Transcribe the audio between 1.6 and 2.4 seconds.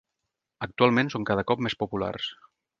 més populars.